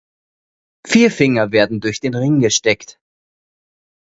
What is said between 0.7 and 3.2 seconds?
Vier Finger werden durch den Ring gesteckt.